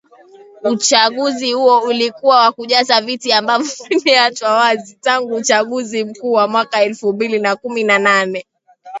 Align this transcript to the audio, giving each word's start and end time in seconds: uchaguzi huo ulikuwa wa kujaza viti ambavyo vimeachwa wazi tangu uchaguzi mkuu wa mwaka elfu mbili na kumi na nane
uchaguzi 0.63 1.53
huo 1.53 1.79
ulikuwa 1.81 2.37
wa 2.41 2.51
kujaza 2.51 3.01
viti 3.01 3.33
ambavyo 3.33 3.71
vimeachwa 3.89 4.51
wazi 4.55 4.95
tangu 4.95 5.33
uchaguzi 5.35 6.03
mkuu 6.03 6.31
wa 6.31 6.47
mwaka 6.47 6.83
elfu 6.83 7.13
mbili 7.13 7.39
na 7.39 7.55
kumi 7.55 7.83
na 7.83 7.99
nane 7.99 8.45